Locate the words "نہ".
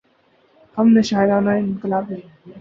0.95-1.01, 1.45-1.51